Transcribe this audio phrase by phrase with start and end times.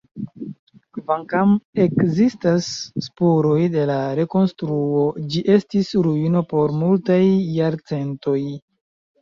[0.97, 1.51] Kvankam
[1.83, 2.69] ekzistas
[3.07, 7.23] spuroj de la rekonstruo, ĝi estis ruino por multaj
[7.61, 8.41] jarcentoj.